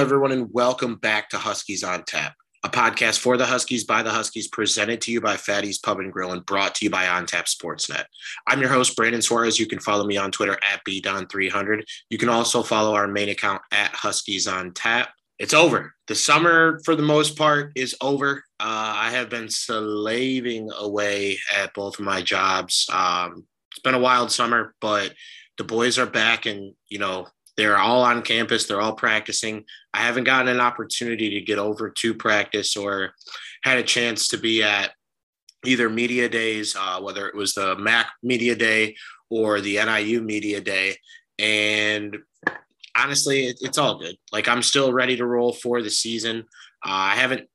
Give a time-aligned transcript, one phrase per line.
[0.00, 2.32] Everyone, and welcome back to Huskies on Tap,
[2.64, 6.10] a podcast for the Huskies by the Huskies, presented to you by Fatty's Pub and
[6.10, 8.04] Grill and brought to you by On Tap Sportsnet.
[8.46, 9.60] I'm your host, Brandon Suarez.
[9.60, 11.82] You can follow me on Twitter at BDon300.
[12.08, 15.10] You can also follow our main account at Huskies on Tap.
[15.38, 15.92] It's over.
[16.06, 18.42] The summer, for the most part, is over.
[18.58, 22.88] Uh, I have been slaving away at both of my jobs.
[22.90, 25.12] Um, it's been a wild summer, but
[25.58, 27.28] the boys are back, and you know
[27.60, 28.66] they're all on campus.
[28.66, 29.64] They're all practicing.
[29.92, 33.12] I haven't gotten an opportunity to get over to practice or
[33.62, 34.92] had a chance to be at
[35.66, 38.96] either media days, uh, whether it was the MAC media day
[39.28, 40.96] or the NIU media day.
[41.38, 42.16] And
[42.96, 44.16] honestly, it, it's all good.
[44.32, 46.46] Like I'm still ready to roll for the season.
[46.82, 47.46] Uh, I haven't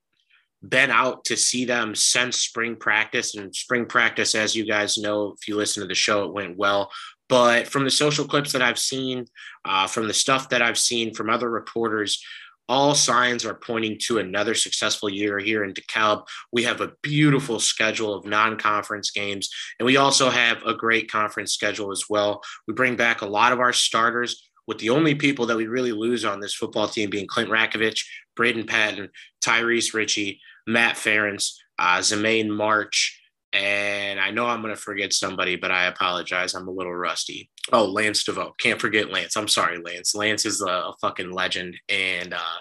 [0.69, 5.33] been out to see them since spring practice and spring practice as you guys know
[5.35, 6.89] if you listen to the show it went well
[7.29, 9.25] but from the social clips that I've seen,
[9.63, 12.23] uh, from the stuff that I've seen from other reporters,
[12.67, 16.25] all signs are pointing to another successful year here in DeKalb.
[16.51, 21.11] We have a beautiful schedule of non conference games, and we also have a great
[21.11, 22.41] conference schedule as well.
[22.67, 25.91] We bring back a lot of our starters, with the only people that we really
[25.91, 28.01] lose on this football team being Clint Ratkovich,
[28.35, 29.09] Braden Patton,
[29.43, 33.21] Tyrice Richie, Matt Ference, uh, Zemaine March,
[33.55, 36.53] and I know I'm going to forget somebody, but I apologize.
[36.53, 37.49] I'm a little rusty.
[37.71, 38.53] Oh, Lance DeVoe.
[38.59, 39.37] Can't forget Lance.
[39.37, 40.13] I'm sorry, Lance.
[40.13, 41.77] Lance is a, a fucking legend.
[41.87, 42.59] And uh,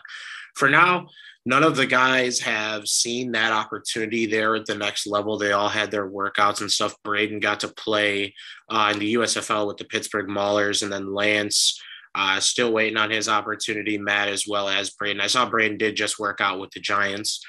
[0.54, 1.08] for now,
[1.44, 5.36] none of the guys have seen that opportunity there at the next level.
[5.36, 6.94] They all had their workouts and stuff.
[7.02, 8.32] Braden got to play
[8.68, 11.76] uh, in the USFL with the Pittsburgh Maulers, and then Lance
[12.14, 13.98] uh, still waiting on his opportunity.
[13.98, 15.20] Matt as well as Braden.
[15.20, 17.44] I saw Braden did just work out with the Giants.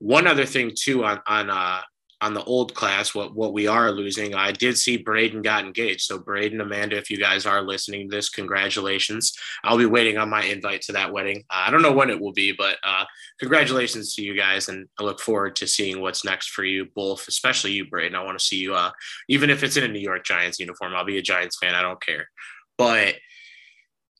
[0.00, 1.82] One other thing too on on uh,
[2.20, 4.34] on the old class, what what we are losing.
[4.34, 6.02] I did see Braden got engaged.
[6.02, 9.32] So Braden, Amanda, if you guys are listening to this, congratulations.
[9.62, 11.44] I'll be waiting on my invite to that wedding.
[11.48, 13.04] Uh, I don't know when it will be, but uh,
[13.38, 17.28] congratulations to you guys, and I look forward to seeing what's next for you both,
[17.28, 18.16] especially you, Braden.
[18.16, 18.90] I want to see you, uh,
[19.28, 20.94] even if it's in a New York Giants uniform.
[20.94, 21.74] I'll be a Giants fan.
[21.74, 22.28] I don't care,
[22.76, 23.14] but.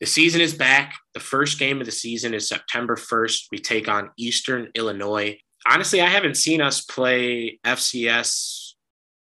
[0.00, 0.94] The season is back.
[1.14, 3.46] The first game of the season is September 1st.
[3.50, 8.72] We take on Eastern Illinois honestly, I haven't seen us play FCS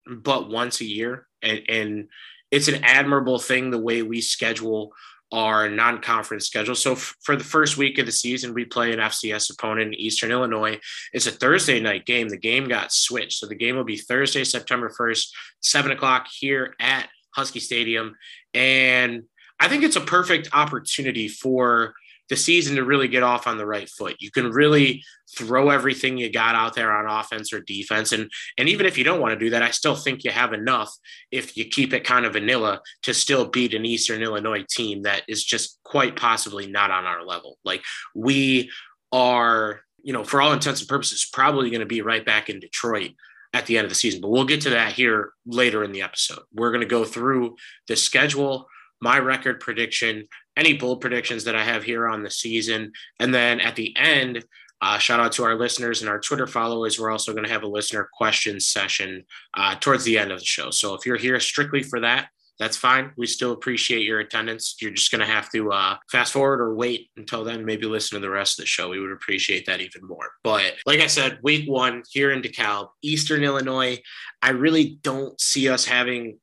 [0.08, 2.08] but once a year, and, and
[2.52, 4.94] it's an admirable thing the way we schedule
[5.32, 6.76] our non-conference schedule.
[6.76, 10.00] So f- for the first week of the season, we play an FCS opponent in
[10.00, 10.80] Eastern Illinois.
[11.12, 12.30] It's a Thursday night game.
[12.30, 16.76] The game got switched, so the game will be Thursday, September first, seven o'clock here
[16.80, 18.16] at Husky Stadium,
[18.54, 19.24] and
[19.60, 21.96] I think it's a perfect opportunity for
[22.30, 24.16] the season to really get off on the right foot.
[24.20, 25.04] You can really
[25.38, 28.12] throw everything you got out there on offense or defense.
[28.12, 30.54] And, and even if you don't want to do that, I still think you have
[30.54, 30.92] enough
[31.32, 35.24] if you keep it kind of vanilla to still beat an Eastern Illinois team that
[35.28, 37.58] is just quite possibly not on our level.
[37.64, 37.84] Like
[38.16, 38.72] we
[39.12, 42.60] are, you know, for all intents and purposes, probably going to be right back in
[42.60, 43.12] Detroit
[43.54, 44.22] at the end of the season.
[44.22, 46.42] But we'll get to that here later in the episode.
[46.54, 47.56] We're going to go through
[47.88, 48.68] the schedule,
[49.02, 50.28] my record prediction,
[50.58, 52.92] any bold predictions that I have here on the season.
[53.20, 54.44] And then at the end,
[54.82, 57.00] uh, shout out to our listeners and our Twitter followers.
[57.00, 59.24] We're also going to have a listener question session
[59.54, 60.70] uh, towards the end of the show.
[60.70, 63.12] So if you're here strictly for that, that's fine.
[63.18, 64.78] We still appreciate your attendance.
[64.80, 68.16] You're just going to have to uh, fast forward or wait until then, maybe listen
[68.16, 68.90] to the rest of the show.
[68.90, 70.32] We would appreciate that even more.
[70.44, 74.02] But like I said, week one here in DeKalb, Eastern Illinois,
[74.42, 76.40] I really don't see us having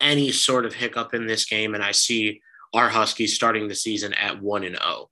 [0.00, 1.74] any sort of hiccup in this game.
[1.74, 2.40] And I see
[2.72, 5.10] our Huskies starting the season at 1 and 0.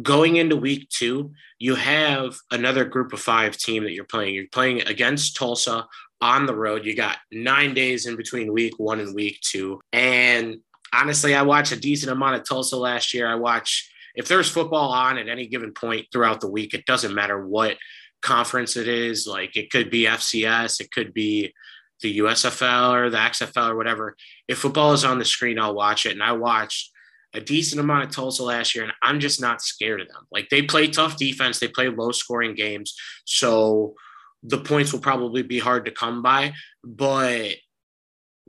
[0.00, 4.34] Going into week 2, you have another group of 5 team that you're playing.
[4.34, 5.86] You're playing against Tulsa
[6.20, 6.86] on the road.
[6.86, 9.80] You got 9 days in between week 1 and week 2.
[9.92, 10.60] And
[10.94, 13.28] honestly, I watched a decent amount of Tulsa last year.
[13.28, 17.14] I watch if there's football on at any given point throughout the week, it doesn't
[17.14, 17.76] matter what
[18.20, 19.26] conference it is.
[19.26, 21.54] Like it could be FCS, it could be
[22.00, 24.16] the USFL or the XFL or whatever.
[24.48, 26.12] If football is on the screen, I'll watch it.
[26.12, 26.91] And I watched
[27.34, 30.26] a decent amount of Tulsa last year, and I'm just not scared of them.
[30.30, 32.94] Like they play tough defense, they play low scoring games.
[33.24, 33.94] So
[34.42, 37.54] the points will probably be hard to come by, but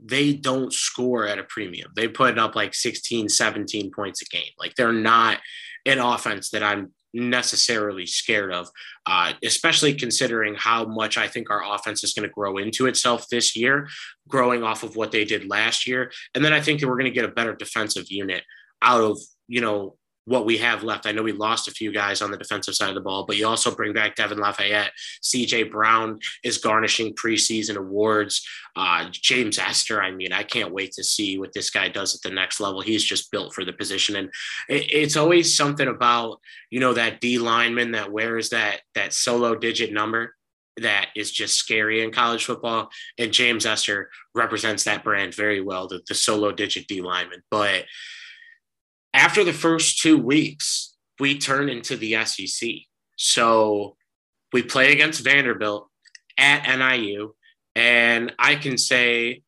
[0.02, 1.92] they don't score at a premium.
[1.94, 4.52] They put up like 16, 17 points a game.
[4.58, 5.38] Like they're not
[5.86, 8.68] an offense that I'm necessarily scared of,
[9.06, 13.28] uh, especially considering how much I think our offense is going to grow into itself
[13.30, 13.88] this year,
[14.28, 16.10] growing off of what they did last year.
[16.34, 18.42] And then I think that we're going to get a better defensive unit
[18.82, 19.18] out of,
[19.48, 21.06] you know, what we have left.
[21.06, 23.36] I know we lost a few guys on the defensive side of the ball, but
[23.36, 24.92] you also bring back Devin Lafayette.
[25.22, 28.46] CJ Brown is garnishing preseason awards.
[28.74, 32.22] Uh, James Ester, I mean, I can't wait to see what this guy does at
[32.22, 32.80] the next level.
[32.80, 34.16] He's just built for the position.
[34.16, 34.28] And
[34.68, 39.54] it, it's always something about, you know, that D lineman that wears that that solo
[39.54, 40.34] digit number
[40.78, 42.88] that is just scary in college football.
[43.18, 47.42] And James Ester represents that brand very well, the, the solo digit D lineman.
[47.50, 47.84] But
[49.14, 52.70] after the first two weeks, we turn into the SEC.
[53.16, 53.96] So
[54.52, 55.88] we play against Vanderbilt
[56.36, 57.34] at NIU.
[57.76, 59.42] And I can say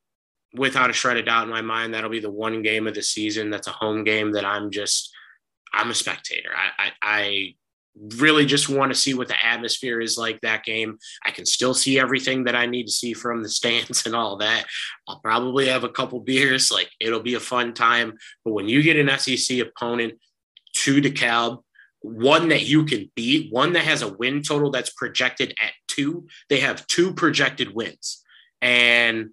[0.54, 3.02] without a shred of doubt in my mind, that'll be the one game of the
[3.02, 5.12] season that's a home game that I'm just,
[5.74, 6.50] I'm a spectator.
[6.56, 7.54] I, I, I
[8.18, 10.98] really just want to see what the atmosphere is like that game.
[11.24, 14.36] I can still see everything that I need to see from the stands and all
[14.38, 14.66] that.
[15.08, 16.70] I'll probably have a couple beers.
[16.70, 18.18] Like it'll be a fun time.
[18.44, 20.14] But when you get an SEC opponent
[20.74, 21.62] to DeKalb,
[22.02, 26.26] one that you can beat, one that has a win total that's projected at two,
[26.48, 28.22] they have two projected wins.
[28.60, 29.30] And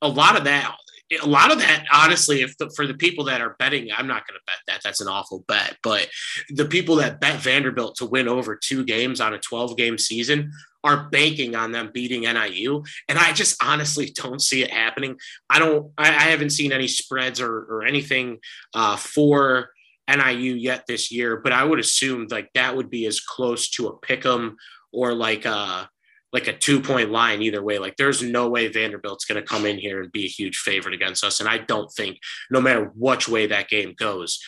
[0.00, 0.74] a lot of that
[1.20, 4.26] a lot of that, honestly, if the, for the people that are betting, I'm not
[4.26, 4.80] going to bet that.
[4.82, 5.76] That's an awful bet.
[5.82, 6.08] But
[6.50, 10.52] the people that bet Vanderbilt to win over two games on a 12 game season
[10.84, 12.82] are banking on them beating NIU.
[13.08, 15.18] And I just honestly don't see it happening.
[15.50, 18.38] I don't, I, I haven't seen any spreads or, or anything
[18.74, 19.70] uh, for
[20.08, 23.88] NIU yet this year, but I would assume like that would be as close to
[23.88, 24.56] a pick 'em
[24.92, 25.88] or like a,
[26.32, 27.78] like a two point line either way.
[27.78, 30.94] Like there's no way Vanderbilt's going to come in here and be a huge favorite
[30.94, 31.40] against us.
[31.40, 32.18] And I don't think
[32.50, 34.38] no matter which way that game goes,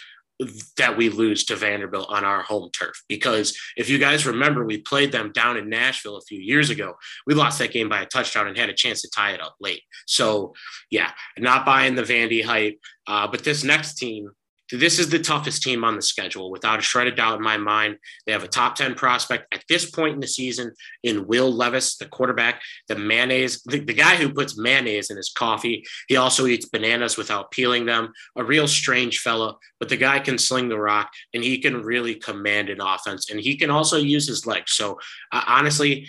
[0.76, 3.02] that we lose to Vanderbilt on our home turf.
[3.08, 6.94] Because if you guys remember, we played them down in Nashville a few years ago.
[7.26, 9.54] We lost that game by a touchdown and had a chance to tie it up
[9.60, 9.82] late.
[10.06, 10.54] So,
[10.90, 12.80] yeah, not buying the Vandy hype.
[13.06, 14.30] Uh, but this next team,
[14.72, 17.56] this is the toughest team on the schedule without a shred of doubt in my
[17.56, 17.98] mind.
[18.26, 20.72] They have a top 10 prospect at this point in the season
[21.02, 25.30] in Will Levis, the quarterback, the mayonnaise, the, the, guy who puts mayonnaise in his
[25.30, 25.84] coffee.
[26.08, 28.12] He also eats bananas without peeling them.
[28.36, 32.14] A real strange fellow, but the guy can sling the rock and he can really
[32.14, 34.72] command an offense and he can also use his legs.
[34.72, 34.98] So
[35.32, 36.08] uh, honestly,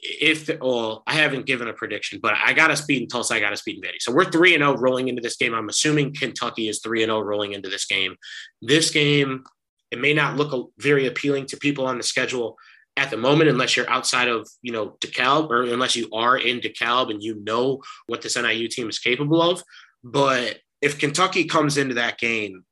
[0.00, 3.34] if well, I haven't given a prediction, but I got us beating Tulsa.
[3.34, 4.00] I got us beating Vandy.
[4.00, 5.54] So we're three and zero oh rolling into this game.
[5.54, 8.16] I'm assuming Kentucky is three and zero oh rolling into this game.
[8.60, 9.44] This game,
[9.90, 12.56] it may not look very appealing to people on the schedule
[12.96, 16.60] at the moment, unless you're outside of you know DeKalb, or unless you are in
[16.60, 19.62] DeKalb and you know what this NIU team is capable of.
[20.02, 22.64] But if Kentucky comes into that game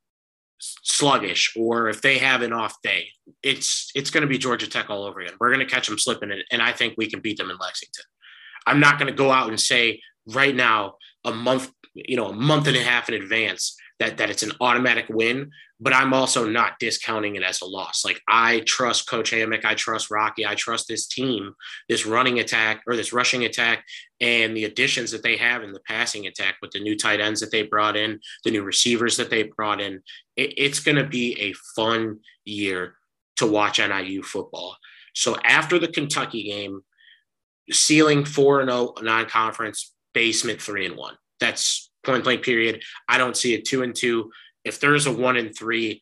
[0.82, 3.08] sluggish or if they have an off day,
[3.42, 5.34] it's it's going to be Georgia Tech all over again.
[5.40, 8.04] We're going to catch them slipping, and, I think we can beat them in Lexington.
[8.66, 10.94] I'm not going to go out and say right now
[11.24, 14.52] a month, you know, a month and a half in advance that that it's an
[14.60, 15.50] automatic win,
[15.84, 18.06] but I'm also not discounting it as a loss.
[18.06, 21.54] Like I trust Coach Hammock, I trust Rocky, I trust this team,
[21.90, 23.84] this running attack or this rushing attack,
[24.18, 27.38] and the additions that they have in the passing attack with the new tight ends
[27.40, 30.02] that they brought in, the new receivers that they brought in.
[30.36, 32.94] It, it's going to be a fun year
[33.36, 34.78] to watch NIU football.
[35.14, 36.80] So after the Kentucky game,
[37.70, 41.16] ceiling four and zero oh non-conference, basement three and one.
[41.40, 42.82] That's point blank period.
[43.06, 44.30] I don't see a two and two.
[44.64, 46.00] If there's a one in three,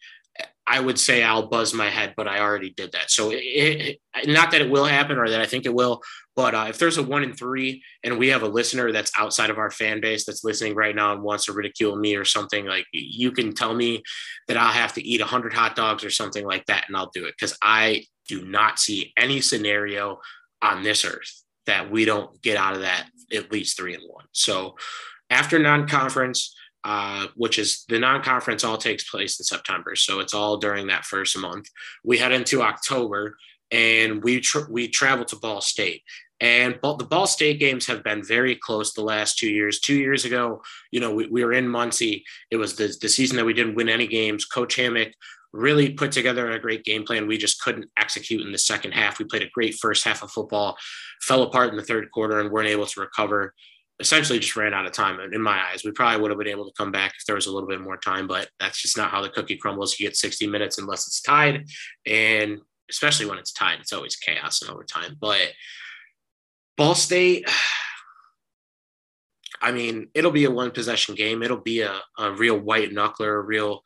[0.67, 3.11] I would say I'll buzz my head, but I already did that.
[3.11, 6.01] So it, it, not that it will happen or that I think it will,
[6.37, 9.51] but uh, if there's a one in three and we have a listener that's outside
[9.51, 12.65] of our fan base that's listening right now and wants to ridicule me or something,
[12.65, 14.03] like you can tell me
[14.49, 17.11] that I'll have to eat a hundred hot dogs or something like that, and I'll
[17.13, 20.21] do it because I do not see any scenario
[20.63, 24.27] on this earth that we don't get out of that at least three and one.
[24.33, 24.77] So
[25.29, 30.57] after non-conference, uh, which is the non-conference all takes place in September, so it's all
[30.57, 31.69] during that first month.
[32.05, 33.37] We head into October,
[33.71, 36.03] and we tra- we travel to Ball State.
[36.41, 39.79] And the Ball State games have been very close the last two years.
[39.79, 40.61] Two years ago,
[40.91, 42.25] you know, we, we were in Muncie.
[42.51, 44.45] It was the, the season that we didn't win any games.
[44.45, 45.13] Coach Hammock
[45.53, 47.29] really put together a great game plan.
[47.29, 49.21] We just couldn't execute in the second half.
[49.21, 50.77] We played a great first half of football,
[51.21, 53.55] fell apart in the third quarter, and weren't able to recover
[54.01, 55.85] essentially just ran out of time in my eyes.
[55.85, 57.81] We probably would have been able to come back if there was a little bit
[57.81, 59.99] more time, but that's just not how the cookie crumbles.
[59.99, 61.67] You get 60 minutes unless it's tied.
[62.07, 62.59] And
[62.91, 65.17] especially when it's tied, it's always chaos and overtime.
[65.21, 65.53] But
[66.77, 67.49] Ball State,
[69.61, 71.43] I mean, it'll be a one possession game.
[71.43, 73.83] It'll be a, a real white knuckler, a real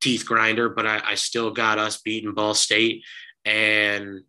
[0.00, 3.04] teeth grinder, but I, I still got us beating Ball State.
[3.44, 4.22] And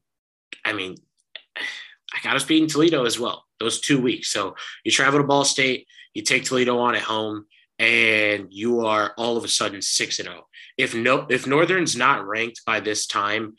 [0.63, 0.98] I mean,
[1.58, 4.32] I got us beating Toledo as well those two weeks.
[4.32, 7.46] So you travel to Ball State, you take Toledo on at home,
[7.79, 10.41] and you are all of a sudden six and zero.
[10.41, 10.48] Oh.
[10.77, 13.55] If no, if Northern's not ranked by this time,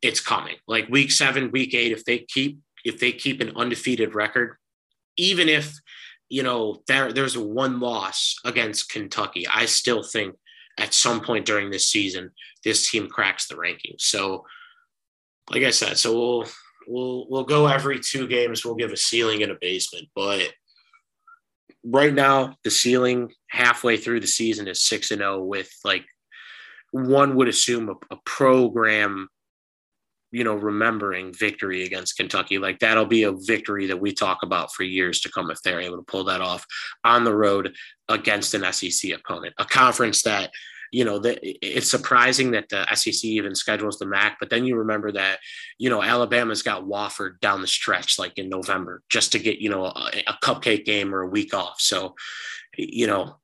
[0.00, 0.56] it's coming.
[0.66, 4.56] Like week seven, week eight, if they keep if they keep an undefeated record,
[5.16, 5.78] even if
[6.28, 10.34] you know there there's a one loss against Kentucky, I still think
[10.78, 12.30] at some point during this season
[12.64, 14.00] this team cracks the rankings.
[14.00, 14.44] So,
[15.50, 16.48] like I said, so we'll
[16.86, 18.64] we'll we'll go every two games.
[18.64, 20.52] We'll give a ceiling and a basement, but
[21.84, 26.04] right now the ceiling halfway through the season is six and zero oh with like
[26.92, 29.28] one would assume a, a program
[30.32, 32.58] you know, remembering victory against Kentucky.
[32.58, 35.80] Like that'll be a victory that we talk about for years to come if they're
[35.80, 36.66] able to pull that off
[37.04, 37.76] on the road
[38.08, 40.50] against an SEC opponent, a conference that,
[40.92, 45.10] you know, it's surprising that the SEC even schedules the MAC, but then you remember
[45.12, 45.38] that,
[45.78, 49.70] you know, Alabama's got Wofford down the stretch like in November just to get, you
[49.70, 51.80] know, a, a cupcake game or a week off.
[51.80, 52.14] So,
[52.76, 53.36] you know,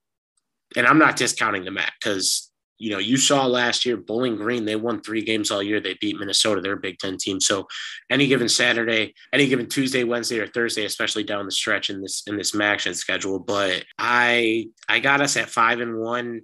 [0.77, 2.49] and I'm not discounting the MAC because
[2.81, 5.81] you know, you saw last year Bowling Green, they won three games all year.
[5.81, 7.41] They beat Minnesota, their Big Ten team.
[7.41, 7.67] So
[8.09, 12.23] any given Saturday, any given Tuesday, Wednesday, or Thursday, especially down the stretch in this
[12.29, 13.41] in this action schedule.
[13.41, 16.43] But I I got us at five and one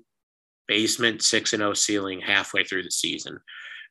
[0.66, 3.38] basement, six and oh ceiling halfway through the season.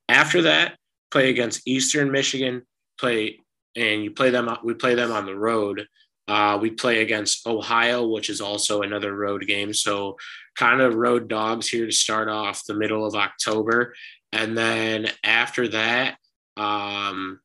[0.10, 0.78] After that,
[1.12, 2.64] play against Eastern Michigan,
[3.00, 3.40] play
[3.76, 5.88] and you play them we play them on the road.
[6.28, 9.74] Uh, we play against Ohio, which is also another road game.
[9.74, 10.16] So
[10.56, 13.94] kind of road dogs here to start off the middle of October.
[14.32, 16.18] And then after that,
[16.56, 17.42] um,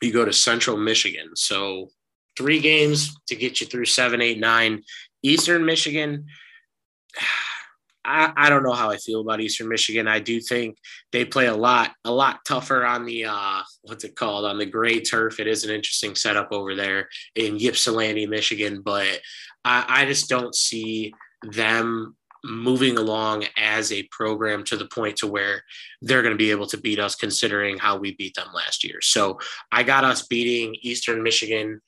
[0.00, 1.30] you go to Central Michigan.
[1.36, 1.90] So
[2.38, 4.82] three games to get you through seven, eight, nine.
[5.22, 6.26] Eastern Michigan.
[8.04, 10.06] I, I don't know how I feel about Eastern Michigan.
[10.06, 10.76] I do think
[11.12, 14.66] they play a lot, a lot tougher on the uh, what's it called on the
[14.66, 15.40] gray turf.
[15.40, 19.20] It is an interesting setup over there in Ypsilanti, Michigan, but
[19.64, 25.26] I, I just don't see them moving along as a program to the point to
[25.26, 25.62] where
[26.02, 29.00] they're going to be able to beat us considering how we beat them last year.
[29.00, 29.38] So
[29.72, 31.80] I got us beating Eastern Michigan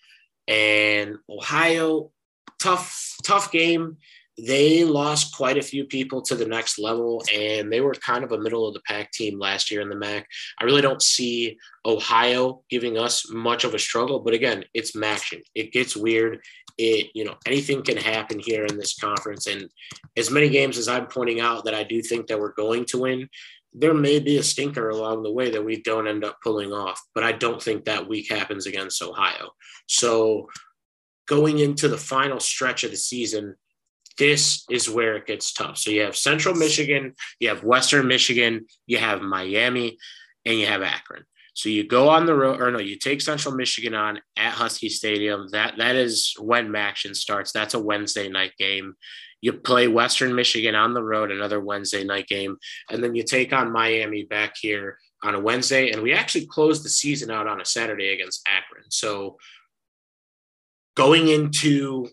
[0.49, 2.11] and Ohio.
[2.59, 3.99] Tough, tough game.
[4.39, 8.33] They lost quite a few people to the next level, and they were kind of
[8.33, 10.27] a middle of the pack team last year in the MAC.
[10.61, 15.41] I really don't see Ohio giving us much of a struggle, but again, it's MACtion.
[15.55, 16.41] It gets weird
[16.79, 19.69] it you know anything can happen here in this conference and
[20.17, 22.99] as many games as i'm pointing out that i do think that we're going to
[22.99, 23.29] win
[23.73, 27.01] there may be a stinker along the way that we don't end up pulling off
[27.15, 29.51] but i don't think that week happens against ohio
[29.87, 30.49] so
[31.27, 33.55] going into the final stretch of the season
[34.19, 38.67] this is where it gets tough so you have central michigan you have western michigan
[38.87, 39.97] you have miami
[40.45, 41.25] and you have akron
[41.57, 44.91] so you go on the road, or no, you take Central Michigan on at Husky
[44.91, 45.49] Stadium.
[45.53, 47.51] That that is when MACtion starts.
[47.51, 48.95] That's a Wednesday night game.
[49.41, 52.59] You play Western Michigan on the road, another Wednesday night game,
[52.91, 55.93] and then you take on Miami back here on a Wednesday.
[55.93, 58.91] And we actually close the season out on a Saturday against Akron.
[58.91, 59.39] So
[60.95, 62.09] going into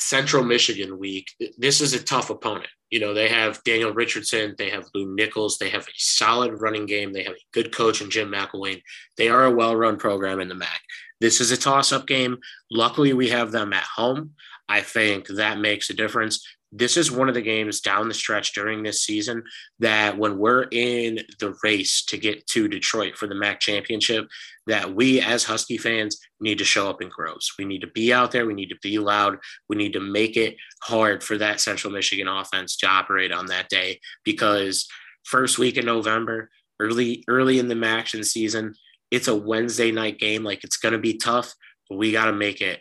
[0.00, 2.68] Central Michigan week, this is a tough opponent.
[2.90, 6.86] You know, they have Daniel Richardson, they have Lew Nichols, they have a solid running
[6.86, 8.82] game, they have a good coach in Jim McElwain.
[9.16, 10.80] They are a well run program in the MAC.
[11.20, 12.38] This is a toss up game.
[12.70, 14.34] Luckily, we have them at home.
[14.68, 18.52] I think that makes a difference this is one of the games down the stretch
[18.52, 19.42] during this season
[19.78, 24.28] that when we're in the race to get to Detroit for the MAC championship,
[24.66, 27.54] that we as Husky fans need to show up in groves.
[27.58, 28.44] We need to be out there.
[28.44, 29.38] We need to be loud.
[29.68, 33.70] We need to make it hard for that Central Michigan offense to operate on that
[33.70, 34.86] day because
[35.24, 38.74] first week in November, early early in the MACtion season,
[39.10, 40.44] it's a Wednesday night game.
[40.44, 41.54] Like it's going to be tough,
[41.88, 42.80] but we got to make it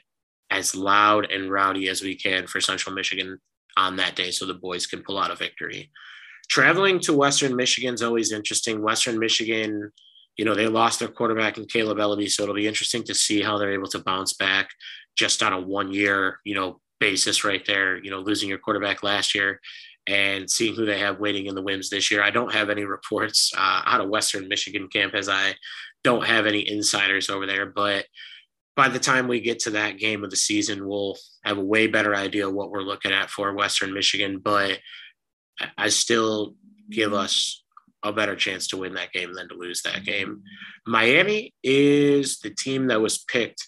[0.49, 3.39] as loud and rowdy as we can for Central Michigan
[3.77, 5.89] on that day so the boys can pull out a victory.
[6.49, 8.81] Traveling to Western Michigan is always interesting.
[8.81, 9.91] Western Michigan,
[10.37, 13.41] you know, they lost their quarterback in Kaleb Eleby, so it'll be interesting to see
[13.41, 14.69] how they're able to bounce back
[15.17, 19.03] just on a one year, you know, basis right there, you know, losing your quarterback
[19.03, 19.59] last year
[20.07, 22.23] and seeing who they have waiting in the wins this year.
[22.23, 25.55] I don't have any reports uh, out of Western Michigan camp as I
[26.03, 28.05] don't have any insiders over there, but
[28.77, 31.87] by the time we get to that game of the season, we'll have a way
[31.87, 34.37] better idea what we're looking at for Western Michigan.
[34.37, 34.77] But
[35.79, 36.53] I still
[36.91, 37.63] give us
[38.03, 40.43] a better chance to win that game than to lose that game.
[40.85, 43.67] Miami is the team that was picked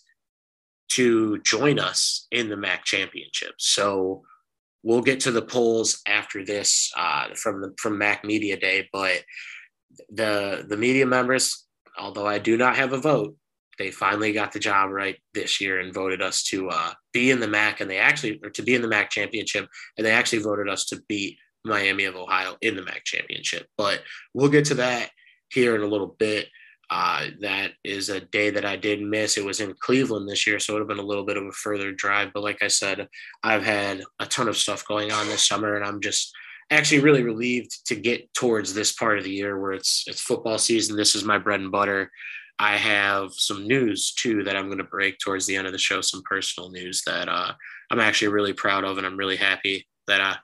[0.90, 3.56] to join us in the MAC championship.
[3.58, 4.22] So
[4.84, 9.24] we'll get to the polls after this uh, from the from MAC Media Day, but
[10.12, 11.66] the the media members,
[11.98, 13.36] although I do not have a vote,
[13.80, 17.40] they finally got the job right this year and voted us to uh, be in
[17.40, 19.68] the MAC, and they actually or to be in the MAC championship,
[19.98, 23.68] and they actually voted us to beat Miami of Ohio in the MAC championship.
[23.78, 24.02] But
[24.34, 25.10] we'll get to that
[25.50, 26.48] here in a little bit.
[26.92, 29.38] Uh, that is a day that I did miss.
[29.38, 31.46] It was in Cleveland this year, so it would have been a little bit of
[31.46, 32.32] a further drive.
[32.34, 33.08] But like I said,
[33.44, 36.34] I've had a ton of stuff going on this summer, and I'm just
[36.72, 40.58] actually really relieved to get towards this part of the year where it's it's football
[40.58, 40.98] season.
[40.98, 42.12] This is my bread and butter.
[42.60, 45.80] I have some news too that I'm going to break towards the end of the
[45.80, 46.02] show.
[46.02, 47.54] Some personal news that uh,
[47.90, 50.36] I'm actually really proud of, and I'm really happy that I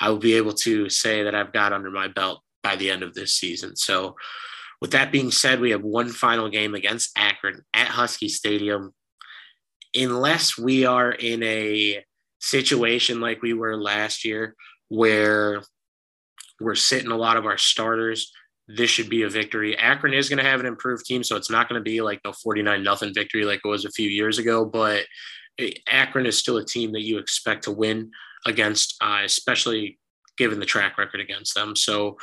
[0.00, 3.02] I will be able to say that I've got under my belt by the end
[3.02, 3.76] of this season.
[3.76, 4.16] So,
[4.80, 8.94] with that being said, we have one final game against Akron at Husky Stadium.
[9.94, 12.04] Unless we are in a
[12.40, 14.54] situation like we were last year,
[14.88, 15.62] where
[16.60, 18.32] we're sitting a lot of our starters,
[18.68, 19.76] this should be a victory.
[19.78, 22.22] Akron is going to have an improved team, so it's not going to be like
[22.22, 25.04] the 49 nothing victory like it was a few years ago, but
[25.88, 28.10] Akron is still a team that you expect to win
[28.46, 29.98] against, uh, especially
[30.36, 31.74] given the track record against them.
[31.74, 32.18] So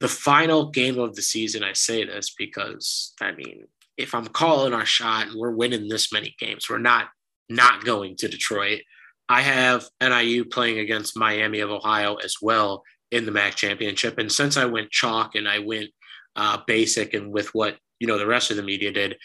[0.00, 3.64] the final game of the season, I say this because I mean,
[3.96, 7.08] if I'm calling our shot and we're winning this many games, we're not
[7.48, 8.82] not going to Detroit.
[9.28, 14.18] I have NIU playing against Miami of Ohio as well in the MAC championship.
[14.18, 15.90] And since I went chalk and I went
[16.34, 19.16] uh, basic and with what you know the rest of the media did,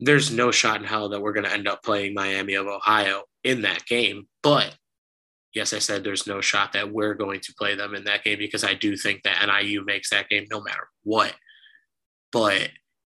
[0.00, 3.24] there's no shot in hell that we're going to end up playing Miami of Ohio
[3.42, 4.26] in that game.
[4.42, 4.74] But
[5.54, 8.38] yes, I said there's no shot that we're going to play them in that game
[8.38, 11.34] because I do think that NIU makes that game no matter what.
[12.32, 12.70] But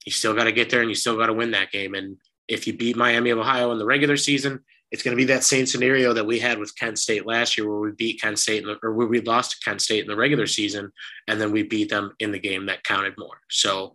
[0.06, 1.94] you still got to get there and you still got to win that game.
[1.94, 2.16] And
[2.48, 5.44] if you beat Miami of Ohio in the regular season, it's going to be that
[5.44, 8.64] same scenario that we had with Kent State last year, where we beat Kent State
[8.64, 10.90] the, or where we lost to Kent State in the regular season,
[11.28, 13.40] and then we beat them in the game that counted more.
[13.50, 13.94] So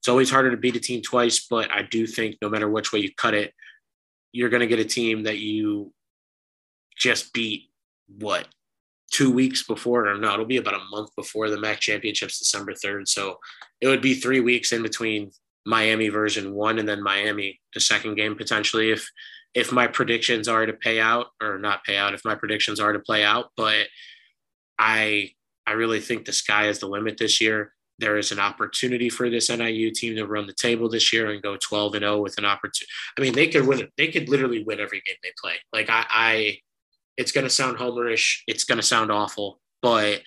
[0.00, 2.92] it's always harder to beat a team twice, but I do think no matter which
[2.92, 3.52] way you cut it,
[4.32, 5.92] you're going to get a team that you
[6.96, 7.70] just beat
[8.18, 8.48] what
[9.12, 12.72] two weeks before, or no, it'll be about a month before the MAC championships, December
[12.72, 13.08] 3rd.
[13.08, 13.38] So
[13.80, 15.30] it would be three weeks in between
[15.64, 19.08] Miami version one and then Miami, the second game potentially if
[19.56, 22.92] if my predictions are to pay out or not pay out, if my predictions are
[22.92, 23.50] to play out.
[23.56, 23.88] But
[24.78, 25.30] I
[25.66, 27.72] I really think the sky is the limit this year.
[27.98, 31.42] There is an opportunity for this NIU team to run the table this year and
[31.42, 32.92] go 12 and 0 with an opportunity.
[33.18, 33.88] I mean, they could win.
[33.96, 35.54] They could literally win every game they play.
[35.72, 36.58] Like I, I
[37.16, 38.40] it's going to sound homerish.
[38.46, 40.20] It's going to sound awful, but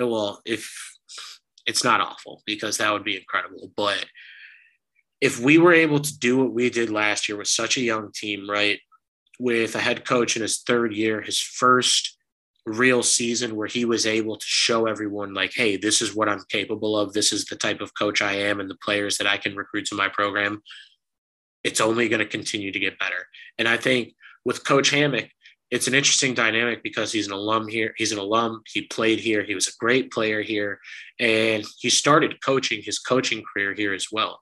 [0.00, 0.68] oh, well, if
[1.64, 3.70] it's not awful because that would be incredible.
[3.76, 4.04] But
[5.20, 8.12] if we were able to do what we did last year with such a young
[8.12, 8.78] team, right,
[9.38, 12.16] with a head coach in his third year, his first
[12.66, 16.44] real season where he was able to show everyone, like, hey, this is what I'm
[16.48, 17.12] capable of.
[17.12, 19.86] This is the type of coach I am and the players that I can recruit
[19.86, 20.62] to my program.
[21.64, 23.26] It's only going to continue to get better.
[23.58, 25.30] And I think with Coach Hammock,
[25.70, 27.92] it's an interesting dynamic because he's an alum here.
[27.96, 28.62] He's an alum.
[28.72, 29.42] He played here.
[29.42, 30.80] He was a great player here.
[31.20, 34.40] And he started coaching his coaching career here as well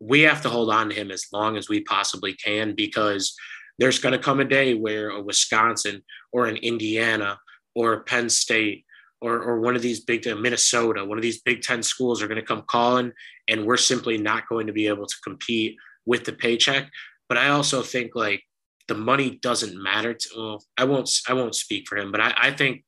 [0.00, 3.34] we have to hold on to him as long as we possibly can because
[3.78, 7.38] there's going to come a day where a Wisconsin or an Indiana
[7.74, 8.84] or a Penn State
[9.20, 12.28] or, or one of these big uh, Minnesota, one of these Big Ten schools are
[12.28, 13.12] going to come calling,
[13.48, 16.88] and we're simply not going to be able to compete with the paycheck.
[17.28, 18.42] But I also think like
[18.86, 20.28] the money doesn't matter to.
[20.36, 21.10] Well, I won't.
[21.28, 22.84] I won't speak for him, but I, I think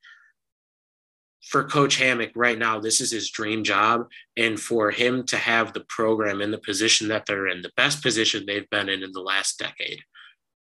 [1.43, 4.07] for Coach Hammock right now, this is his dream job.
[4.37, 8.03] And for him to have the program in the position that they're in, the best
[8.03, 10.01] position they've been in in the last decade,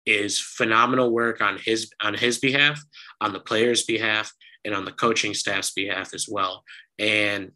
[0.05, 2.81] is phenomenal work on his on his behalf,
[3.21, 4.31] on the players' behalf,
[4.65, 6.63] and on the coaching staff's behalf as well.
[6.99, 7.51] And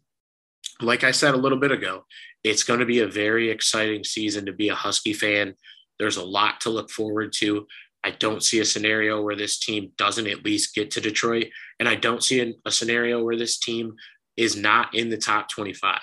[0.80, 2.04] like I said a little bit ago,
[2.44, 5.54] it's going to be a very exciting season to be a Husky fan.
[5.98, 7.66] There's a lot to look forward to.
[8.04, 11.46] I don't see a scenario where this team doesn't at least get to Detroit.
[11.78, 13.94] And I don't see a, a, scenario where this team
[14.36, 15.98] is not in the top 25.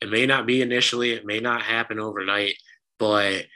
[0.00, 2.56] It may not be initially, it may not happen overnight,
[2.98, 3.46] but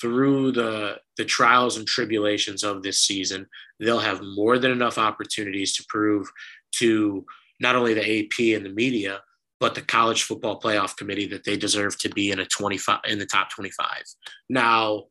[0.00, 3.46] through the the trials and tribulations of this season,
[3.78, 6.28] they'll have more than enough opportunities to prove
[6.72, 7.24] to
[7.60, 9.20] not only the AP and the media,
[9.60, 13.18] but the college football playoff committee that they deserve to be in a 25 in
[13.18, 14.02] the top 25.
[14.48, 15.04] Now,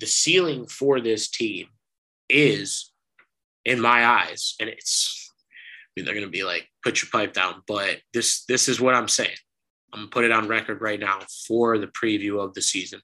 [0.00, 1.68] the ceiling for this team
[2.28, 2.92] is,
[3.64, 7.32] in my eyes, and it's, I mean, they're going to be like, put your pipe
[7.32, 9.36] down, but this this is what I'm saying.
[9.92, 13.00] I'm gonna put it on record right now for the preview of the season.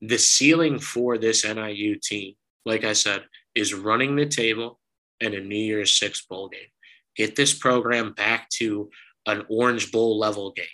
[0.00, 4.78] The ceiling for this NIU team, like I said, is running the table
[5.20, 6.68] and a New Year's Six bowl game.
[7.16, 8.90] Get this program back to
[9.26, 10.66] an Orange Bowl level game.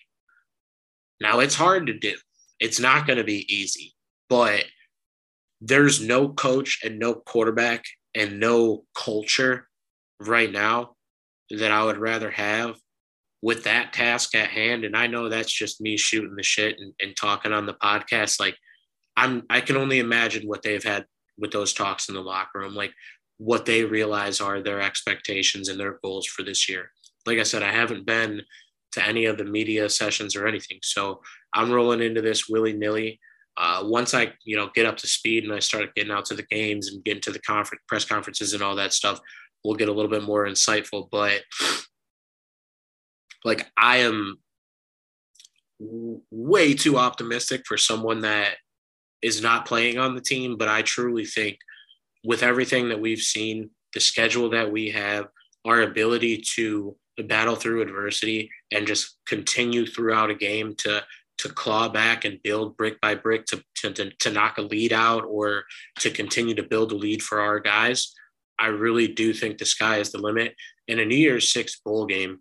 [1.21, 2.15] Now it's hard to do.
[2.61, 3.95] It's not going to be easy
[4.29, 4.65] but
[5.61, 9.69] there's no coach and no quarterback and no culture
[10.21, 10.95] right now
[11.51, 12.77] that I would rather have
[13.43, 14.85] with that task at hand.
[14.85, 18.41] And I know that's just me shooting the shit and, and talking on the podcast.
[18.41, 18.57] Like
[19.17, 21.07] I'm I can only imagine what they've had
[21.39, 22.93] with those talks in the locker room, like
[23.39, 26.91] what they realize are their expectations and their goals for this year.
[27.27, 28.43] Like I said, I haven't been
[28.93, 30.79] to any of the media sessions or anything.
[30.83, 31.21] So
[31.53, 33.21] I'm rolling into this willy nilly.
[33.61, 36.35] Uh, once I, you know, get up to speed and I start getting out to
[36.35, 39.21] the games and getting to the conference, press conferences and all that stuff,
[39.65, 41.09] we'll get a little bit more insightful.
[41.11, 41.43] But
[43.45, 44.39] like, I am
[45.81, 48.57] way too optimistic for someone that
[49.23, 50.57] is not playing on the team.
[50.57, 51.59] But I truly think
[52.25, 55.27] with everything that we've seen, the schedule that we have,
[55.65, 61.03] our ability to battle through adversity and just continue throughout a game to
[61.39, 64.93] to claw back and build brick by brick to, to, to to knock a lead
[64.93, 65.65] out or
[66.01, 68.13] to continue to build a lead for our guys.
[68.59, 70.55] I really do think the sky is the limit.
[70.89, 72.41] In a New Year's Six bowl game,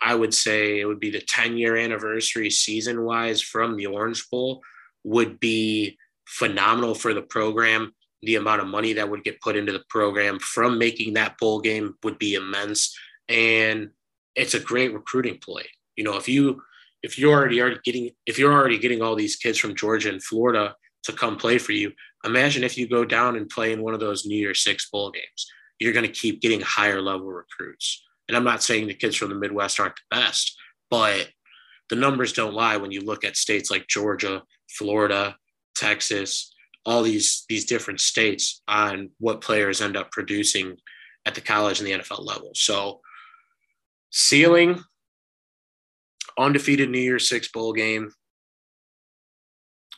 [0.00, 4.28] I would say it would be the 10 year anniversary season wise from the Orange
[4.30, 4.62] Bowl
[5.04, 7.92] would be phenomenal for the program.
[8.22, 11.60] The amount of money that would get put into the program from making that bowl
[11.60, 12.96] game would be immense.
[13.28, 13.90] And
[14.34, 15.66] it's a great recruiting play.
[15.96, 16.62] You know, if you
[17.02, 20.22] if you're already already getting if you're already getting all these kids from Georgia and
[20.22, 21.92] Florida to come play for you,
[22.24, 25.10] imagine if you go down and play in one of those New Year's Six bowl
[25.10, 25.46] games.
[25.78, 28.02] You're going to keep getting higher level recruits.
[28.28, 30.56] And I'm not saying the kids from the Midwest aren't the best,
[30.90, 31.28] but
[31.90, 35.36] the numbers don't lie when you look at states like Georgia, Florida,
[35.76, 36.52] Texas,
[36.84, 40.76] all these these different states on what players end up producing
[41.26, 42.52] at the college and the NFL level.
[42.54, 43.00] So
[44.10, 44.82] ceiling
[46.38, 48.10] undefeated New Year's Six bowl game.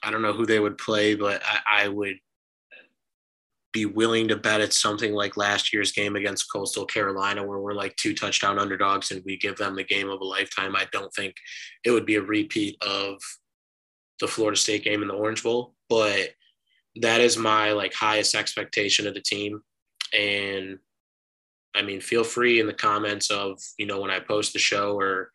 [0.02, 2.16] I don't know who they would play, but I, I would
[3.72, 7.74] be willing to bet it's something like last year's game against Coastal Carolina, where we're
[7.74, 10.74] like two touchdown underdogs and we give them the game of a lifetime.
[10.74, 11.34] I don't think
[11.84, 13.20] it would be a repeat of
[14.20, 16.30] the Florida State game in the Orange Bowl, but
[16.96, 19.60] that is my like highest expectation of the team.
[20.16, 20.78] And
[21.74, 24.98] I mean, feel free in the comments of, you know, when I post the show
[24.98, 25.30] or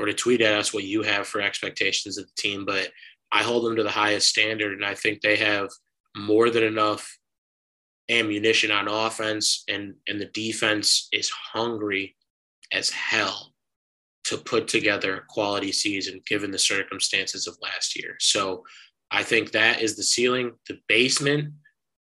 [0.00, 2.64] or to tweet at us what you have for expectations of the team.
[2.64, 2.90] But
[3.30, 5.68] I hold them to the highest standard, and I think they have
[6.16, 7.18] more than enough
[8.08, 12.16] ammunition on offense, and and the defense is hungry
[12.72, 13.52] as hell
[14.24, 18.16] to put together a quality season given the circumstances of last year.
[18.20, 18.64] So
[19.10, 20.52] I think that is the ceiling.
[20.66, 21.52] The basement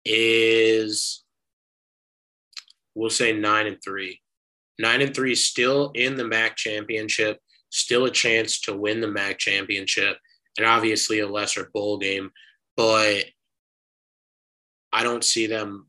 [0.04, 1.24] is
[2.96, 4.20] we'll say nine and three.
[4.78, 9.38] Nine and three still in the MAC championship still a chance to win the MAC
[9.38, 10.18] championship
[10.58, 12.32] and obviously a lesser bowl game.
[12.76, 13.26] But
[14.94, 15.88] I don't see them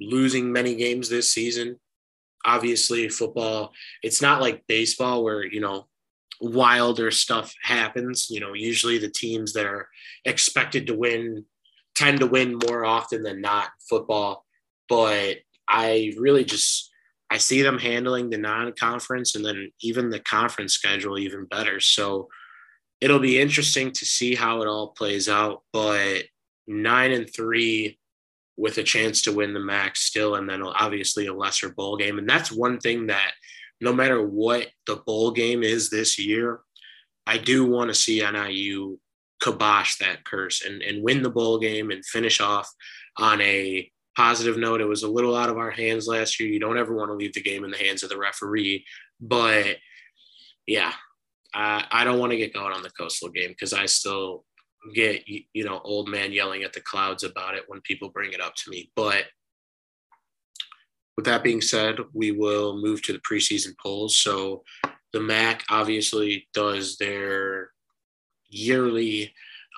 [0.00, 1.78] losing many games this season.
[2.44, 5.86] Obviously, football, it's not like baseball where, you know,
[6.40, 8.28] wilder stuff happens.
[8.30, 9.88] You know, usually the teams that are
[10.24, 11.44] expected to win
[11.94, 14.44] tend to win more often than not football.
[14.88, 15.38] But
[15.68, 16.91] I really just
[17.32, 21.80] I see them handling the non-conference and then even the conference schedule even better.
[21.80, 22.28] So
[23.00, 25.62] it'll be interesting to see how it all plays out.
[25.72, 26.24] But
[26.66, 27.98] nine and three
[28.58, 32.18] with a chance to win the max still, and then obviously a lesser bowl game.
[32.18, 33.32] And that's one thing that
[33.80, 36.60] no matter what the bowl game is this year,
[37.26, 38.98] I do want to see NIU
[39.40, 42.68] kibosh that curse and, and win the bowl game and finish off
[43.16, 46.48] on a positive note, it was a little out of our hands last year.
[46.48, 48.84] You don't ever want to leave the game in the hands of the referee.
[49.20, 49.76] But
[50.66, 50.92] yeah,
[51.54, 54.44] I, I don't want to get going on the coastal game because I still
[54.94, 58.40] get, you know, old man yelling at the clouds about it when people bring it
[58.40, 58.90] up to me.
[58.96, 59.24] But
[61.16, 64.16] with that being said, we will move to the preseason polls.
[64.16, 64.64] So
[65.12, 67.70] the MAC obviously does their
[68.48, 69.32] yearly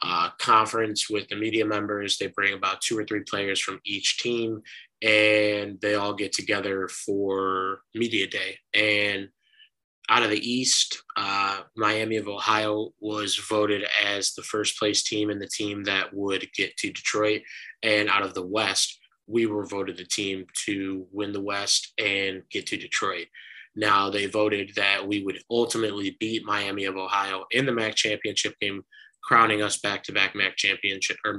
[0.05, 2.19] uh, conference with the media members.
[2.19, 4.61] They bring about two or three players from each team,
[5.03, 8.59] and they all get together for media day.
[8.75, 9.29] And
[10.11, 15.31] out of the East, uh, Miami of Ohio was voted as the first place team
[15.31, 17.41] and the team that would get to Detroit.
[17.83, 22.43] And out of the West, we were voted the team to win the West and
[22.51, 23.29] get to Detroit.
[23.75, 28.55] Now they voted that we would ultimately beat Miami of Ohio in the MAC championship
[28.61, 28.83] game
[29.25, 31.39] crowning us back to back MAC championship or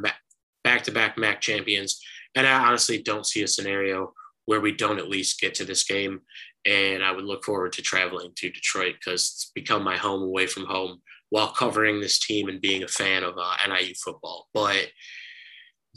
[0.63, 2.01] back to back MAC champions.
[2.35, 4.13] And I honestly don't see a scenario
[4.45, 6.21] where we don't at least get to this game.
[6.65, 10.47] And I would look forward to traveling to Detroit because it's become my home away
[10.47, 14.47] from home while covering this team and being a fan of uh, NIU football.
[14.53, 14.87] But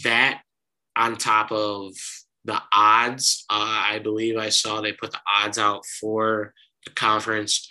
[0.04, 0.42] that
[0.96, 1.92] on top of
[2.44, 6.52] the odds, uh, I believe I saw they put the odds out for
[6.84, 7.68] the conference.